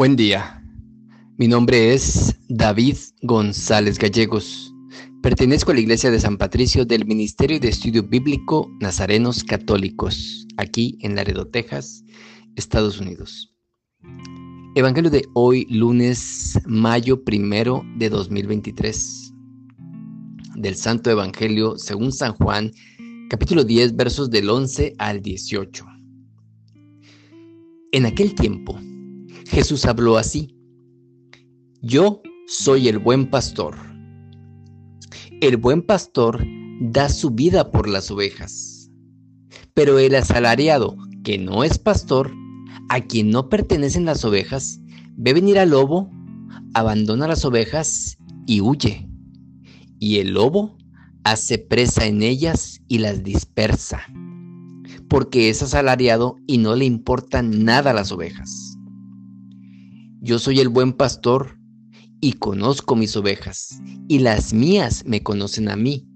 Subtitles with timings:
[0.00, 0.64] Buen día.
[1.36, 4.72] Mi nombre es David González Gallegos.
[5.22, 10.96] Pertenezco a la Iglesia de San Patricio del Ministerio de Estudio Bíblico Nazarenos Católicos, aquí
[11.02, 12.02] en Laredo, Texas,
[12.56, 13.54] Estados Unidos.
[14.74, 19.34] Evangelio de hoy, lunes, mayo primero de 2023.
[20.54, 22.72] Del Santo Evangelio según San Juan,
[23.28, 25.84] capítulo 10, versos del 11 al 18.
[27.92, 28.80] En aquel tiempo,
[29.50, 30.56] Jesús habló así,
[31.82, 33.74] Yo soy el buen pastor.
[35.40, 36.46] El buen pastor
[36.80, 38.92] da su vida por las ovejas,
[39.74, 42.32] pero el asalariado, que no es pastor,
[42.90, 44.78] a quien no pertenecen las ovejas,
[45.16, 46.08] ve venir al lobo,
[46.74, 49.08] abandona las ovejas y huye.
[49.98, 50.78] Y el lobo
[51.24, 54.02] hace presa en ellas y las dispersa,
[55.08, 58.69] porque es asalariado y no le importan nada las ovejas.
[60.22, 61.58] Yo soy el buen pastor
[62.20, 66.06] y conozco mis ovejas, y las mías me conocen a mí,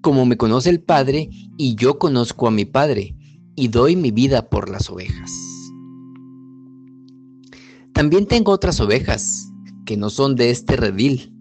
[0.00, 3.14] como me conoce el Padre, y yo conozco a mi Padre,
[3.54, 5.30] y doy mi vida por las ovejas.
[7.92, 9.48] También tengo otras ovejas,
[9.86, 11.32] que no son de este redil.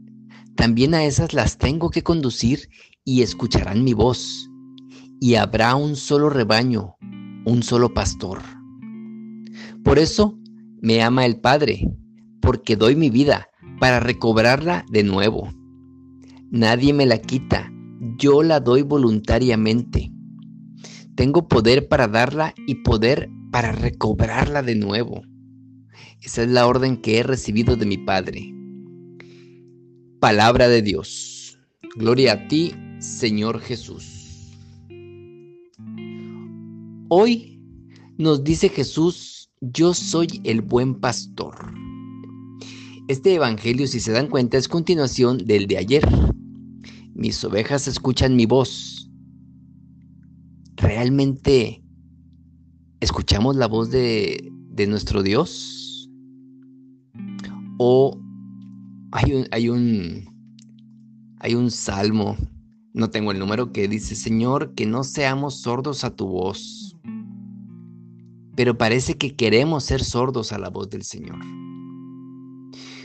[0.56, 2.70] También a esas las tengo que conducir
[3.04, 4.48] y escucharán mi voz.
[5.20, 6.98] Y habrá un solo rebaño,
[7.46, 8.44] un solo pastor.
[9.84, 10.38] Por eso
[10.82, 11.88] me ama el Padre
[12.42, 13.48] porque doy mi vida
[13.80, 15.52] para recobrarla de nuevo.
[16.50, 17.72] Nadie me la quita,
[18.18, 20.12] yo la doy voluntariamente.
[21.16, 25.22] Tengo poder para darla y poder para recobrarla de nuevo.
[26.22, 28.54] Esa es la orden que he recibido de mi Padre.
[30.20, 31.58] Palabra de Dios.
[31.96, 34.56] Gloria a ti, Señor Jesús.
[37.10, 37.60] Hoy
[38.18, 41.81] nos dice Jesús, yo soy el buen pastor.
[43.12, 46.08] Este evangelio, si se dan cuenta, es continuación del de ayer.
[47.14, 49.12] Mis ovejas escuchan mi voz.
[50.78, 51.84] ¿Realmente
[53.02, 54.50] escuchamos la voz de,
[54.88, 56.10] nuestro Dios?
[57.80, 58.18] ¿O
[59.12, 60.24] hay un, hay un,
[61.42, 62.38] hay un salmo,
[62.94, 66.96] no tengo el número, que dice, Señor, que no seamos sordos a tu voz?
[68.56, 71.40] Pero parece que queremos ser sordos a la voz del Señor.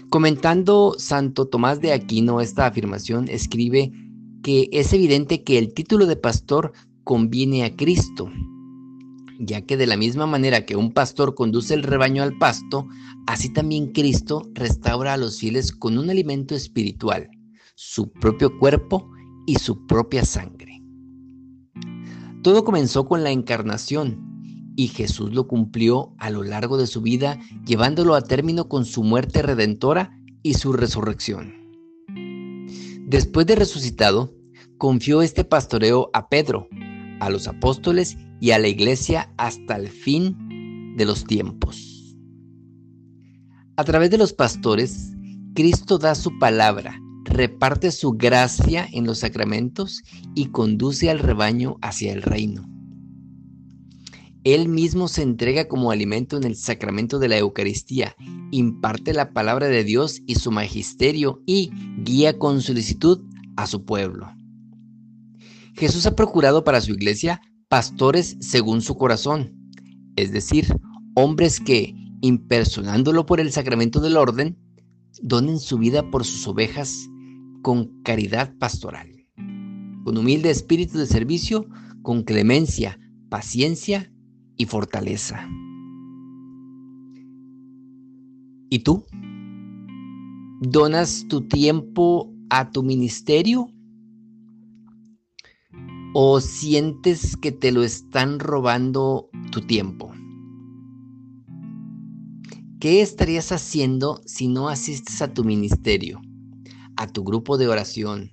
[0.09, 3.93] Comentando Santo Tomás de Aquino esta afirmación, escribe
[4.43, 6.73] que es evidente que el título de pastor
[7.03, 8.31] conviene a Cristo,
[9.41, 12.87] ya que de la misma manera que un pastor conduce el rebaño al pasto,
[13.27, 17.29] así también Cristo restaura a los fieles con un alimento espiritual,
[17.75, 19.11] su propio cuerpo
[19.45, 20.81] y su propia sangre.
[22.43, 24.26] Todo comenzó con la encarnación,
[24.77, 29.03] y Jesús lo cumplió a lo largo de su vida, llevándolo a término con su
[29.03, 31.55] muerte redentora y su resurrección.
[33.09, 34.35] Después de resucitado,
[34.79, 36.69] confió este pastoreo a Pedro,
[37.21, 42.17] a los apóstoles y a la iglesia hasta el fin de los tiempos.
[43.77, 45.13] A través de los pastores,
[45.55, 50.03] Cristo da su palabra, reparte su gracia en los sacramentos
[50.35, 52.76] y conduce al rebaño hacia el reino.
[54.47, 58.15] Él mismo se entrega como alimento en el sacramento de la Eucaristía,
[58.53, 61.73] imparte la palabra de Dios y su magisterio y
[62.05, 63.25] guía con solicitud
[63.57, 64.33] a su pueblo.
[65.75, 69.53] Jesús ha procurado para su iglesia pastores según su corazón,
[70.15, 70.79] es decir,
[71.17, 74.57] hombres que, impersonándolo por el sacramento del orden,
[75.23, 77.09] donen su vida por sus ovejas
[77.63, 79.09] con caridad pastoral,
[80.05, 81.67] con humilde espíritu de servicio,
[82.03, 84.13] con clemencia, paciencia
[84.57, 85.49] y fortaleza.
[88.69, 89.05] ¿Y tú?
[90.61, 93.69] ¿Donas tu tiempo a tu ministerio?
[96.15, 100.13] ¿O sientes que te lo están robando tu tiempo?
[102.81, 106.21] ¿Qué estarías haciendo si no asistes a tu ministerio,
[106.97, 108.33] a tu grupo de oración,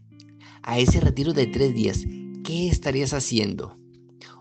[0.61, 2.05] a ese retiro de tres días?
[2.43, 3.82] ¿Qué estarías haciendo?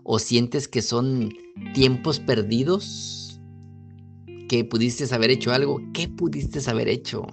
[0.03, 1.33] ¿O sientes que son
[1.73, 3.39] tiempos perdidos?
[4.49, 5.79] ¿Que pudiste haber hecho algo?
[5.93, 7.25] ¿Qué pudiste haber hecho?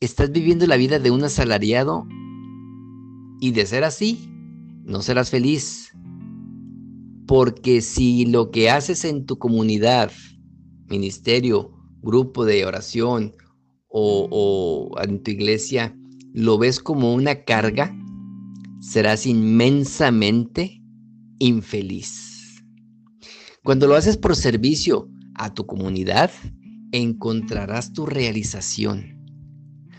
[0.00, 2.06] ¿Estás viviendo la vida de un asalariado?
[3.40, 4.30] Y de ser así,
[4.84, 5.92] no serás feliz.
[7.26, 10.12] Porque si lo que haces en tu comunidad,
[10.88, 13.34] ministerio, grupo de oración
[13.88, 15.96] o, o en tu iglesia,
[16.34, 17.96] lo ves como una carga,
[18.80, 20.79] serás inmensamente
[21.40, 22.62] infeliz.
[23.64, 26.30] Cuando lo haces por servicio a tu comunidad
[26.92, 29.18] encontrarás tu realización.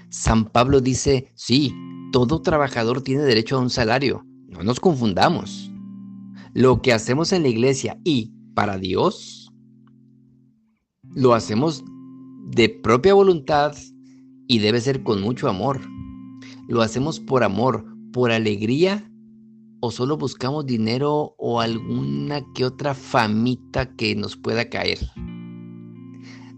[0.09, 1.73] San Pablo dice, sí,
[2.11, 4.25] todo trabajador tiene derecho a un salario.
[4.47, 5.71] No nos confundamos.
[6.53, 9.51] Lo que hacemos en la iglesia y para Dios,
[11.03, 11.83] lo hacemos
[12.49, 13.75] de propia voluntad
[14.47, 15.79] y debe ser con mucho amor.
[16.67, 19.10] Lo hacemos por amor, por alegría
[19.81, 24.99] o solo buscamos dinero o alguna que otra famita que nos pueda caer.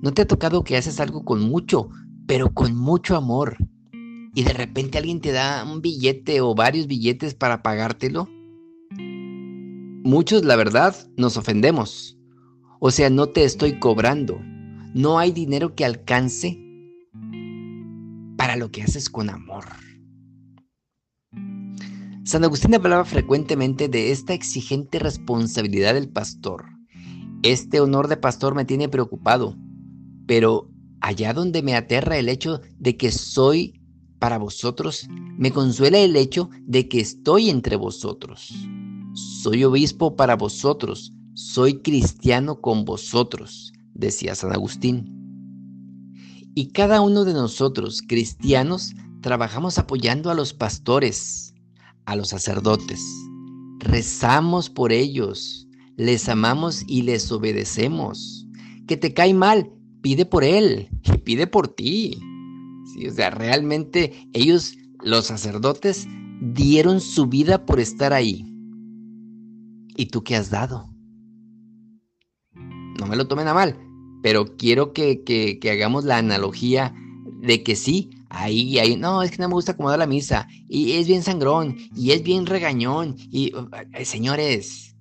[0.01, 1.89] ¿No te ha tocado que haces algo con mucho,
[2.27, 3.57] pero con mucho amor?
[4.35, 8.27] Y de repente alguien te da un billete o varios billetes para pagártelo.
[10.03, 12.17] Muchos, la verdad, nos ofendemos.
[12.81, 14.37] O sea, no te estoy cobrando.
[14.93, 16.59] No hay dinero que alcance
[18.35, 19.63] para lo que haces con amor.
[22.25, 26.65] San Agustín hablaba frecuentemente de esta exigente responsabilidad del pastor.
[27.43, 29.57] Este honor de pastor me tiene preocupado,
[30.25, 30.69] pero
[31.01, 33.81] allá donde me aterra el hecho de que soy
[34.19, 38.53] para vosotros, me consuela el hecho de que estoy entre vosotros.
[39.41, 45.13] Soy obispo para vosotros, soy cristiano con vosotros, decía San Agustín.
[46.55, 51.52] Y cada uno de nosotros, cristianos, trabajamos apoyando a los pastores,
[52.05, 53.01] a los sacerdotes.
[53.79, 55.67] Rezamos por ellos,
[55.97, 58.47] les amamos y les obedecemos.
[58.87, 59.71] Que te cae mal,
[60.01, 62.19] pide por él y pide por ti.
[62.93, 66.07] Sí, o sea, realmente ellos, los sacerdotes,
[66.41, 68.45] dieron su vida por estar ahí.
[69.95, 70.89] ¿Y tú qué has dado?
[72.99, 73.77] No me lo tomen a mal
[74.23, 76.95] pero quiero que, hagamos la analogía
[77.41, 80.47] de que sí, ahí, ahí, no, es que no me gusta cómo da la misa,
[80.67, 83.53] y es bien sangrón, y es bien regañón, y
[83.93, 84.95] eh, señores,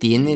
[0.00, 0.32] tiene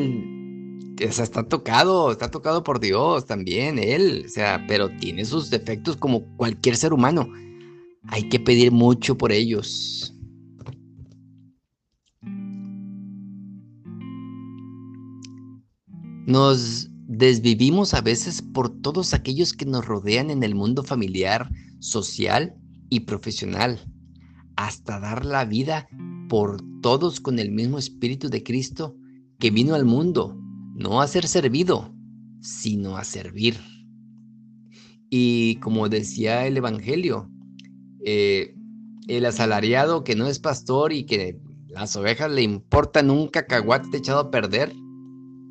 [1.03, 5.49] o sea, está tocado, está tocado por Dios también, él, o sea, pero tiene sus
[5.49, 7.27] defectos como cualquier ser humano.
[8.07, 10.13] Hay que pedir mucho por ellos.
[16.25, 21.49] Nos desvivimos a veces por todos aquellos que nos rodean en el mundo familiar,
[21.79, 22.55] social
[22.89, 23.79] y profesional,
[24.55, 25.87] hasta dar la vida
[26.29, 28.95] por todos con el mismo Espíritu de Cristo
[29.39, 30.37] que vino al mundo,
[30.75, 31.93] no a ser servido,
[32.41, 33.57] sino a servir.
[35.09, 37.29] Y como decía el Evangelio,
[38.03, 38.55] eh,
[39.07, 44.19] el asalariado que no es pastor y que las ovejas le importan un cacahuate echado
[44.19, 44.73] a perder,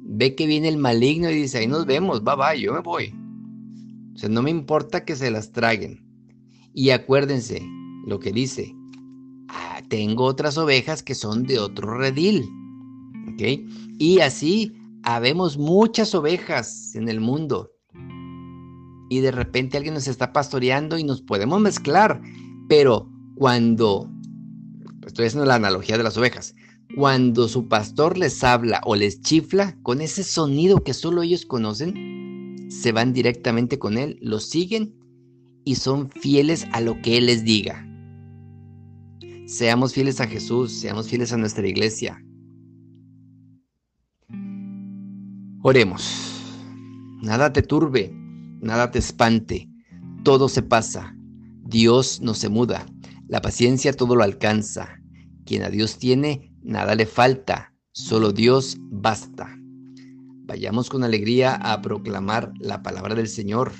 [0.04, 3.14] ve que viene el maligno y dice, ahí nos vemos, va, va, yo me voy.
[4.14, 6.04] O sea, no me importa que se las traguen.
[6.72, 7.66] Y acuérdense
[8.06, 8.74] lo que dice,
[9.48, 12.44] ah, tengo otras ovejas que son de otro redil.
[13.32, 13.42] ¿Ok?
[13.98, 14.72] Y así
[15.02, 17.70] habemos muchas ovejas en el mundo.
[19.10, 22.20] Y de repente alguien nos está pastoreando y nos podemos mezclar.
[22.68, 24.10] Pero cuando,
[25.06, 26.54] estoy haciendo la analogía de las ovejas,
[26.96, 32.66] cuando su pastor les habla o les chifla con ese sonido que solo ellos conocen,
[32.70, 34.94] se van directamente con él, lo siguen
[35.64, 37.86] y son fieles a lo que él les diga.
[39.46, 42.24] Seamos fieles a Jesús, seamos fieles a nuestra iglesia.
[45.62, 46.30] Oremos.
[47.22, 48.12] Nada te turbe,
[48.60, 49.68] nada te espante,
[50.22, 51.16] todo se pasa.
[51.62, 52.86] Dios no se muda,
[53.28, 55.00] la paciencia todo lo alcanza.
[55.46, 59.54] Quien a Dios tiene, Nada le falta, solo Dios basta.
[60.46, 63.72] Vayamos con alegría a proclamar la palabra del Señor.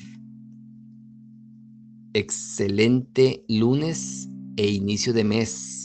[2.12, 5.83] Excelente lunes e inicio de mes.